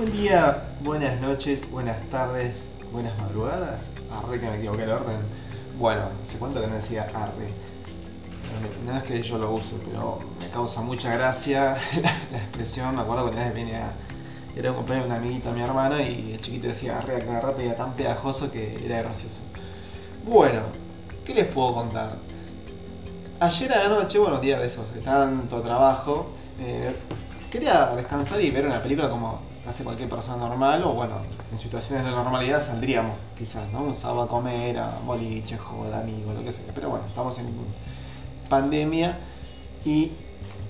[0.00, 3.90] Buen día, buenas noches, buenas tardes, buenas madrugadas.
[4.10, 5.18] Arre que me equivoqué el orden.
[5.78, 7.50] Bueno, ¿hace cuánto que no decía arre?
[8.86, 11.76] No es que yo lo use, pero me causa mucha gracia
[12.32, 12.94] la expresión.
[12.96, 13.92] Me acuerdo que una vez vine a.
[14.56, 17.40] Era un cumpleaños de una amiguita mi hermana y el chiquito decía arre a cada
[17.42, 19.42] rato y era tan pegajoso que era gracioso.
[20.24, 20.62] Bueno,
[21.26, 22.16] ¿qué les puedo contar?
[23.38, 26.96] Ayer a la noche, bueno, día de esos, de tanto trabajo, eh,
[27.50, 31.16] quería descansar y ver una película como hace cualquier persona normal, o bueno,
[31.50, 33.82] en situaciones de normalidad saldríamos, quizás, ¿no?
[33.82, 36.72] Un sábado a comer, a boliche, joda, amigos, lo que sea.
[36.74, 37.46] Pero bueno, estamos en
[38.48, 39.18] pandemia
[39.84, 40.12] y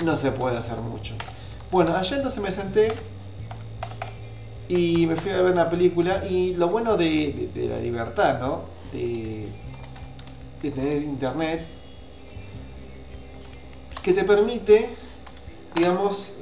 [0.04, 1.14] no se puede hacer mucho.
[1.70, 2.92] Bueno, ayer entonces me senté
[4.68, 8.62] y me fui a ver una película y lo bueno de, la libertad, ¿no?
[8.92, 9.48] De,
[10.62, 11.66] de tener internet
[14.02, 14.88] que te permite,
[15.76, 16.38] digamos,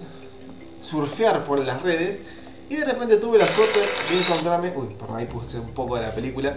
[0.80, 2.20] surfear por las redes
[2.68, 6.02] y de repente tuve la suerte de encontrarme, uy, por ahí puse un poco de
[6.02, 6.56] la película,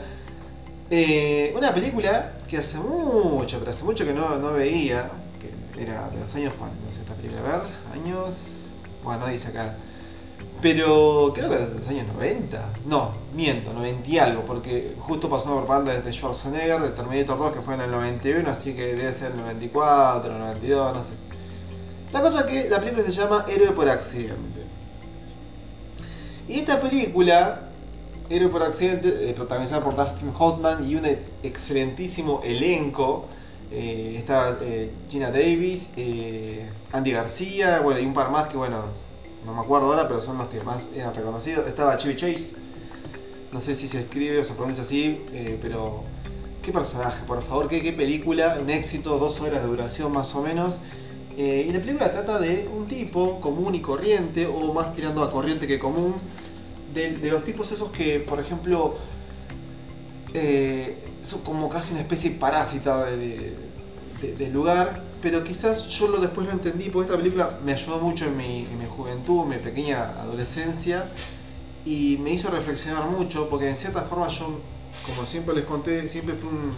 [0.90, 6.10] eh, una película que hace mucho, pero hace mucho que no, no veía, que era
[6.10, 7.62] de los años cuántos esta película, a ver,
[7.94, 8.74] años,
[9.04, 9.76] bueno, no dice acá,
[10.62, 15.56] pero creo que de los años 90, no, miento, 90 y algo, porque justo pasó
[15.56, 19.12] por banda de Schwarzenegger, de Terminator 2, que fue en el 91, así que debe
[19.14, 21.14] ser el 94, el 92, no sé.
[22.14, 24.62] La cosa es que la película se llama Héroe por accidente.
[26.52, 27.62] Y esta película,
[28.30, 31.06] Héroe por accidente, eh, protagonizada por Dustin Hoffman y un
[31.44, 33.26] excelentísimo elenco.
[33.72, 35.92] Eh, está eh, Gina Davis,
[36.92, 38.84] Andy García, bueno, y un par más que, bueno,
[39.46, 41.66] no me acuerdo ahora, pero son los que más eran reconocidos.
[41.68, 42.58] Estaba Chevy Chase,
[43.54, 45.22] no sé si se escribe o se pronuncia así,
[45.62, 46.04] pero
[46.62, 50.42] qué personaje, por favor, qué, qué película, un éxito, dos horas de duración más o
[50.42, 50.82] menos.
[51.38, 55.32] Eh, y la película trata de un tipo común y corriente, o más tirando a
[55.32, 56.16] corriente que común,
[56.94, 58.96] de, los tipos esos que, por ejemplo,
[60.34, 63.56] eh, son como casi una especie parásita de,
[64.38, 68.26] del lugar, pero quizás yo lo después lo entendí, porque esta película me ayudó mucho
[68.26, 71.06] en mi, en mi juventud, en mi pequeña adolescencia,
[71.86, 74.60] y me hizo reflexionar mucho, porque en cierta forma yo,
[75.06, 76.76] como siempre les conté, siempre fui un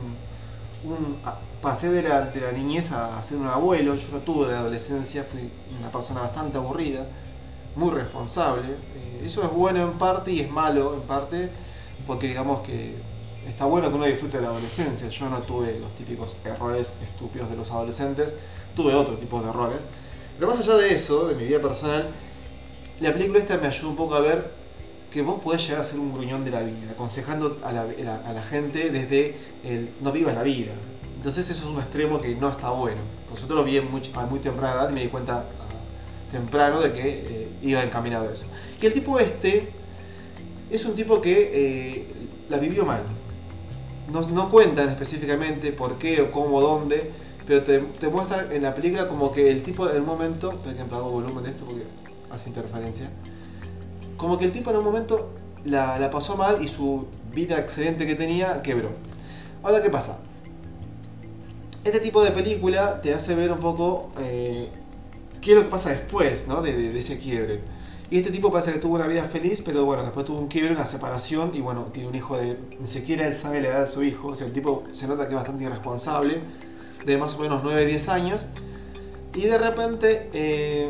[1.61, 5.23] pasé de la, de la, niñez a ser un abuelo, yo no tuve de adolescencia,
[5.23, 5.49] fui
[5.79, 7.05] una persona bastante aburrida,
[7.75, 8.67] muy responsable.
[8.95, 11.49] Eh, eso es bueno en parte y es malo en parte,
[12.05, 12.95] porque digamos que
[13.47, 15.07] está bueno que uno disfrute de la adolescencia.
[15.09, 18.35] Yo no tuve los típicos errores estúpidos de los adolescentes,
[18.75, 19.87] tuve otro tipo de errores.
[20.35, 22.09] Pero más allá de eso, de mi vida personal,
[22.99, 24.62] la película esta me ayudó un poco a ver
[25.13, 28.33] que vos podés llegar a ser un gruñón de la vida, aconsejando a la, a
[28.33, 30.73] la gente desde el no vivas la vida.
[31.17, 32.97] Entonces eso es un extremo que no está bueno.
[33.29, 36.91] Nosotros lo vi muy, a muy temprana edad y me di cuenta ah, temprano de
[36.91, 38.47] que eh, iba encaminado a eso.
[38.81, 39.69] Que el tipo este
[40.71, 42.07] es un tipo que eh,
[42.49, 43.03] la vivió mal.
[44.11, 47.11] No, no, cuentan específicamente por qué o cómo, dónde,
[47.45, 50.75] pero te, te muestran en la película como que el tipo en un momento, espera
[50.75, 51.83] que hago volumen de esto porque
[52.31, 53.09] hace interferencia,
[54.23, 55.31] como que el tipo en un momento
[55.65, 58.89] la, pasó mal y su vida excelente que tenía quebró.
[59.61, 60.17] Ahora, ¿qué pasa?
[61.83, 64.69] Este tipo de película te hace ver un poco eh,
[65.41, 66.61] qué es lo que pasa después ¿no?
[66.61, 67.59] de, ese quiebre.
[68.09, 70.71] Y este tipo parece que tuvo una vida feliz, pero bueno, después tuvo un quiebre,
[70.71, 72.57] una separación y bueno, tiene un hijo de...
[72.79, 74.29] Ni siquiera él sabe la edad de su hijo.
[74.29, 76.39] O sea, el tipo se nota que es bastante irresponsable,
[77.05, 78.49] de más o menos 9-10 años.
[79.35, 80.87] Y de repente eh,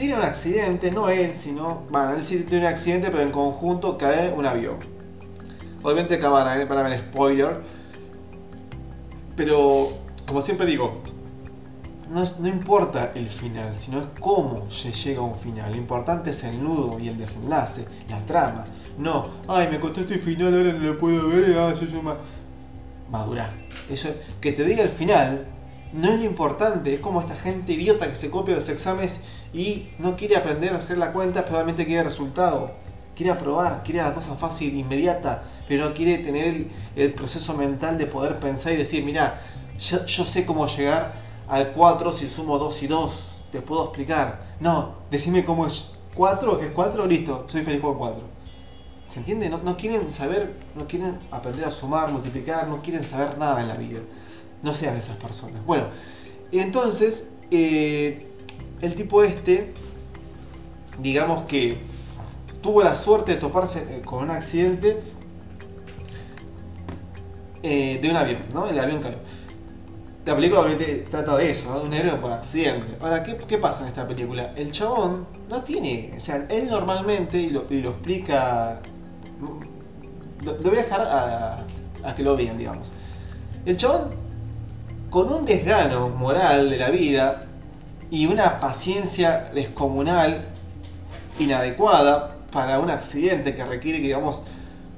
[0.00, 1.82] tiene un accidente, no él, sino.
[1.90, 4.76] Bueno, él sí tiene un accidente, pero en conjunto cae un avión.
[5.82, 7.60] Obviamente acá van a ver spoiler.
[9.36, 9.88] Pero,
[10.26, 11.02] como siempre digo,
[12.10, 15.70] no, no, importa el final, sino es cómo se llega a un final.
[15.70, 18.64] Lo importante es el nudo y el desenlace, la trama.
[18.98, 22.16] No, ay, me contaste el final, ahora no lo puedo ver, ah, yo soy más.
[23.10, 23.50] Madura.
[23.90, 24.08] Eso,
[24.40, 25.46] que te diga el final
[25.92, 29.20] no es lo importante, es como esta gente idiota que se copia los exámenes
[29.52, 32.70] y no quiere aprender a hacer la cuenta, pero realmente quiere resultado.
[33.16, 38.06] Quiere aprobar, quiere la cosa fácil, inmediata, pero no quiere tener el, proceso mental de
[38.06, 39.40] poder pensar y decir, mira,
[39.78, 41.12] yo, sé cómo llegar
[41.48, 44.42] al 4 si sumo 2 y 2, te puedo explicar.
[44.60, 48.22] No, decime cómo es 4, es 4, listo, soy feliz con 4.
[49.08, 49.50] ¿Se entiende?
[49.50, 53.68] No, no quieren saber, no quieren aprender a sumar, multiplicar, no quieren saber nada en
[53.68, 54.00] la vida.
[54.62, 55.64] No seas esas personas.
[55.64, 55.86] Bueno,
[56.52, 58.26] entonces, eh,
[58.80, 59.72] el tipo este,
[61.02, 61.78] digamos que
[62.62, 65.00] tuvo la suerte de toparse eh, con un accidente
[67.62, 68.66] eh, de un avión, ¿no?
[68.66, 69.16] El avión cayó.
[70.24, 71.82] la película obviamente trata de eso, ¿no?
[71.82, 72.96] un héroe por accidente.
[73.00, 74.52] Ahora, ¿qué, ¿qué, pasa en esta película?
[74.56, 78.80] El chabón no tiene, o sea, él normalmente, y lo, y lo explica,
[79.40, 81.64] lo, lo, voy a dejar a,
[82.04, 82.92] a que lo vean, digamos.
[83.66, 84.19] El chabón,
[85.10, 87.44] con un desgano moral de la vida
[88.10, 90.44] y una paciencia descomunal,
[91.38, 94.44] inadecuada para un accidente que requiere, digamos,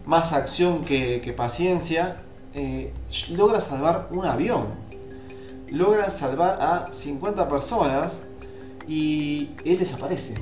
[0.06, 2.17] más acción que, paciencia,
[2.55, 2.93] eh,
[3.31, 4.82] logra salvar un avión
[5.73, 8.23] logra salvar a 50 personas
[8.87, 10.35] y él desaparece.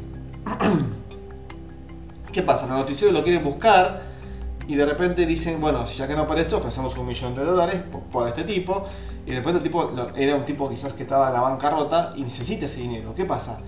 [2.32, 2.66] ¿Qué pasa?
[2.66, 4.02] Los noticieros lo quieren buscar
[4.66, 7.80] y de repente dicen, bueno, ya que no aparece, ofrecemos un millón de dólares
[8.10, 8.84] por este tipo.
[9.30, 12.66] Y después el tipo era un tipo quizás que estaba en la bancarrota y necesita
[12.66, 13.14] ese dinero.
[13.14, 13.60] ¿Qué pasa?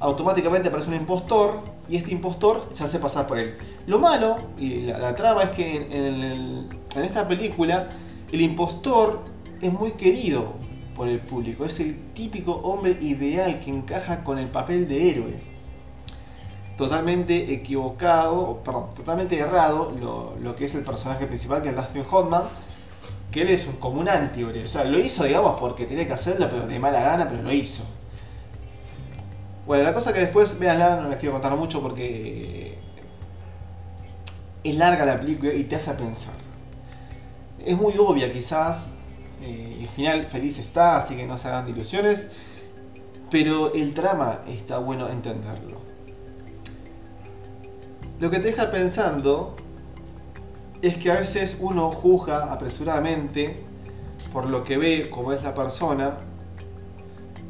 [0.00, 1.60] Automáticamente aparece un impostor
[1.90, 3.54] y este impostor se hace pasar por él.
[3.86, 6.70] Lo malo y la, trama es que en,
[7.04, 7.90] esta película
[8.32, 9.20] el impostor
[9.60, 10.54] es muy querido
[10.96, 11.66] por el público.
[11.66, 15.54] Es el típico hombre ideal que encaja con el papel de héroe.
[16.78, 19.92] Totalmente equivocado, perdón, totalmente errado
[20.40, 22.44] lo, que es el personaje principal, que es Dustin Hoffman,
[23.34, 24.62] que él es como un anti-héroe.
[24.62, 27.52] O sea, lo hizo, digamos, porque tenía que hacerlo, pero de mala gana, pero lo
[27.52, 27.82] hizo.
[29.66, 32.78] Bueno, la cosa que después, véanla, no les quiero contar mucho porque
[34.62, 36.34] es larga la película y te hace pensar.
[37.58, 38.98] Es muy obvia quizás,
[39.42, 42.30] eh, el final feliz está, así que no se hagan ilusiones.
[43.32, 45.80] Pero el trama está bueno entenderlo.
[48.20, 49.56] Lo que te deja pensando
[50.86, 53.56] es que a veces uno juzga apresuradamente
[54.34, 56.18] por lo que ve como es la persona.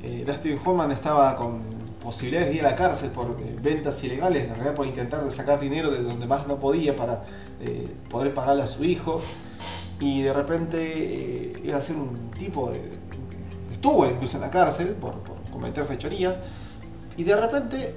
[0.04, 1.60] Eh, Dustin Hoffman estaba con
[2.00, 5.58] posibilidades de ir a la cárcel por eh, ventas ilegales, en realidad por intentar sacar
[5.58, 7.24] dinero de donde más no podía para
[7.60, 9.20] eh, poder pagarle a su hijo.
[9.98, 12.92] Y de repente eh, iba a ser un tipo de,
[13.72, 15.14] estuvo incluso en la cárcel por,
[15.50, 16.40] cometer fechorías.
[17.16, 17.94] Y de repente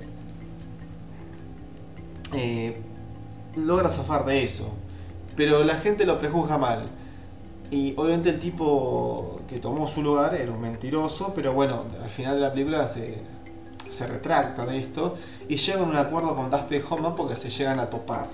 [3.55, 4.71] logra zafar de eso
[5.37, 6.83] pero la gente lo prejuzga mal.
[7.71, 12.35] Y obviamente el tipo que tomó su lugar era un mentiroso pero bueno al final
[12.35, 13.17] de la película se,
[13.91, 15.15] se retracta de esto
[15.49, 18.27] y llegan a un acuerdo con Dusty Hoffman porque se llegan a topar.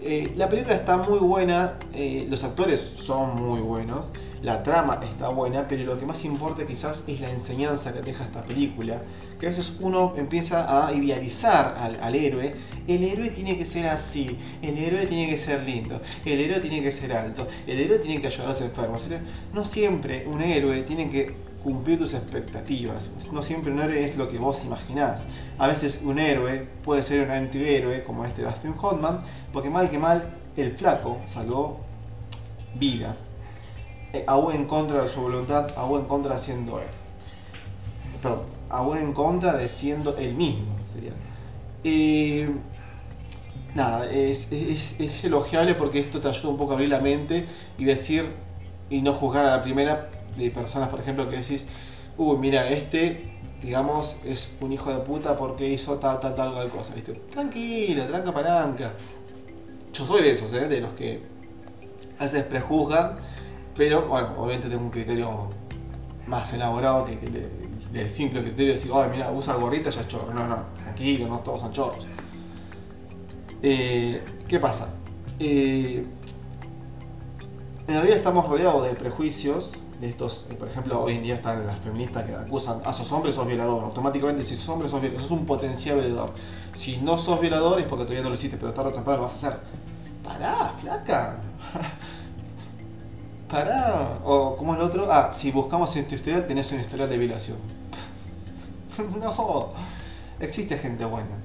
[0.00, 4.10] Eh, la película está muy buena, eh, los actores son muy buenos,
[4.42, 8.24] la trama está buena, pero lo que más importa quizás es la enseñanza que deja
[8.24, 9.00] esta película,
[9.38, 12.54] que a veces uno empieza a idealizar al, héroe,
[12.88, 16.82] el héroe tiene que ser así, el héroe tiene que ser lindo, el héroe tiene
[16.82, 19.06] que ser alto, el héroe tiene que ayudar a los enfermos,
[19.54, 23.10] no siempre un héroe tiene que cumplir tus expectativas.
[23.32, 25.26] No siempre un héroe es lo que vos imaginás.
[25.58, 29.22] A veces un héroe puede ser un antihéroe, como este Dustin Hoffman,
[29.52, 31.78] porque mal que mal, el flaco salvó
[32.74, 33.31] vidas.
[34.12, 36.86] Eh, aún en contra de su voluntad, aún en contra siendo él.
[38.20, 41.12] Perdón, aún en contra de siendo él mismo, sería.
[43.74, 47.46] Nada, es, es, es elogiable porque esto te ayuda un poco a abrir la mente
[47.78, 48.26] y decir
[48.90, 51.66] y no juzgar a la primera de personas, por ejemplo, que decís,
[52.18, 53.32] uy, mira, este,
[53.62, 57.12] digamos, es un hijo de puta porque hizo tal, tal, tal, tal cosa, ¿viste?
[57.12, 58.92] Tranquila, tranca palanca.
[59.94, 60.68] Yo soy de esos, ¿eh?
[60.68, 61.22] De los que
[62.18, 63.16] a veces prejuzgan,
[63.76, 65.48] pero bueno, obviamente tengo un criterio
[66.26, 67.18] más elaborado que,
[67.92, 70.32] del simple criterio de decir, ay, mira, usa gorrita, ya es chorro.
[70.32, 72.08] No, no, tranquilo, no todos son chorros.
[73.62, 74.94] Eh, ¿Qué pasa?
[75.38, 76.04] Eh,
[77.88, 79.72] en la vida estamos rodeados de prejuicios
[80.08, 83.46] estos, por ejemplo, hoy en día están las feministas que acusan a sos hombre sos
[83.46, 83.84] violador.
[83.84, 86.32] Automáticamente, si sos hombre sos violador, sos un potencial violador.
[86.72, 89.24] Si no sos violador es porque todavía no lo hiciste, pero tarde o temprano lo
[89.28, 89.60] vas a hacer.
[90.24, 91.38] Pará, flaca.
[94.24, 97.58] O como el otro, ah, si buscamos en tu historial tenés un historial de violación.
[99.20, 99.68] no,
[100.40, 101.36] existe gente buena.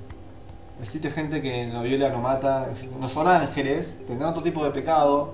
[0.81, 5.33] Existe gente que no viola, no mata, no son ángeles, tendrán otro tipo de pecado,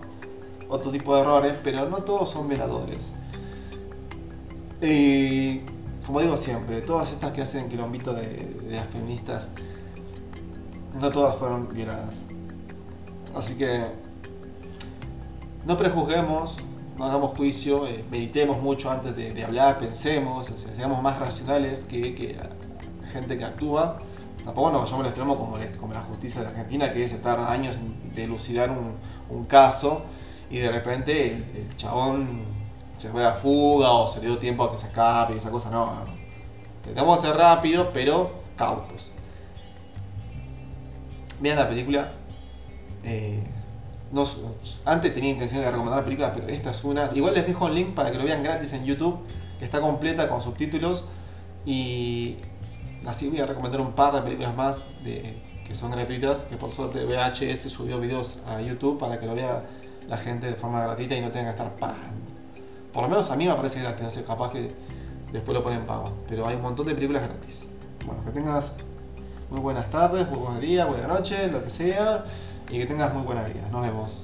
[0.67, 3.13] otro tipo de errores, pero no todos son violadores.
[4.81, 5.59] Y
[6.07, 8.27] como digo siempre, todas estas que hacen quilombito de,
[8.67, 9.51] de las feministas,
[10.99, 12.23] no todas fueron violadas.
[13.35, 14.02] Así que
[15.65, 16.57] no prejuzguemos,
[16.97, 22.37] no hagamos juicio, eh, meditemos mucho antes de, hablar, pensemos, seamos más racionales que,
[23.11, 23.99] gente que actúa.
[24.43, 28.13] Tampoco nos vayamos al extremo como, la justicia de Argentina, que se tarda años en
[28.13, 30.03] delucidar un, caso
[30.49, 32.41] y de repente el, chabón
[32.97, 35.49] se fue a fuga o se le dio tiempo a que se escape y esa
[35.49, 35.71] cosa.
[35.71, 36.01] No, no.
[36.83, 39.11] Tenemos que ser rápidos, pero cautos.
[41.39, 42.11] Vean la película.
[43.03, 43.43] Eh,
[44.13, 44.23] no,
[44.85, 47.09] antes tenía intención de recomendar películas, pero esta es una.
[47.15, 49.17] Igual les dejo un link para que lo vean gratis en YouTube,
[49.57, 51.03] que está completa con subtítulos.
[51.65, 52.37] Y
[53.07, 56.71] así voy a recomendar un par de películas más de, que son gratuitas, que por
[56.71, 59.63] suerte VHS subió videos a YouTube para que lo vea
[60.07, 62.21] la gente de forma gratuita y no tenga que estar pagando.
[62.93, 64.71] Por lo menos a mí me parece gratis, no sé, capaz que
[65.31, 66.11] después lo ponen pago.
[66.29, 67.69] Pero hay un montón de películas gratis.
[68.05, 68.75] Bueno, que tengas
[69.49, 72.25] muy buenas tardes, muy buen día, buena noche, lo que sea,
[72.73, 73.69] y que tengas muy buena vida.
[73.71, 74.23] Nos vemos.